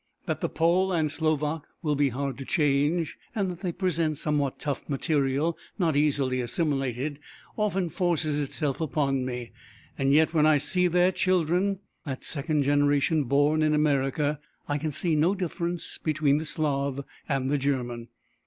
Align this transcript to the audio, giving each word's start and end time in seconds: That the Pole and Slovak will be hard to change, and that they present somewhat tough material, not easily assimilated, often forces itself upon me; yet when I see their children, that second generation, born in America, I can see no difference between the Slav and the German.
That 0.25 0.41
the 0.41 0.49
Pole 0.49 0.91
and 0.91 1.11
Slovak 1.11 1.61
will 1.83 1.93
be 1.93 2.09
hard 2.09 2.39
to 2.39 2.43
change, 2.43 3.19
and 3.35 3.51
that 3.51 3.59
they 3.59 3.71
present 3.71 4.17
somewhat 4.17 4.57
tough 4.57 4.89
material, 4.89 5.55
not 5.77 5.95
easily 5.95 6.41
assimilated, 6.41 7.19
often 7.55 7.87
forces 7.87 8.39
itself 8.41 8.81
upon 8.81 9.25
me; 9.25 9.51
yet 9.99 10.33
when 10.33 10.47
I 10.47 10.57
see 10.57 10.87
their 10.87 11.11
children, 11.11 11.81
that 12.03 12.23
second 12.23 12.63
generation, 12.63 13.25
born 13.25 13.61
in 13.61 13.75
America, 13.75 14.39
I 14.67 14.79
can 14.79 14.91
see 14.91 15.15
no 15.15 15.35
difference 15.35 15.99
between 15.99 16.39
the 16.39 16.45
Slav 16.45 17.01
and 17.29 17.51
the 17.51 17.59
German. 17.59 18.07